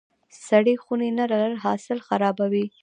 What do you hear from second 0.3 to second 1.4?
سړې خونې نه